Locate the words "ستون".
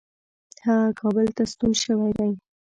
1.51-1.71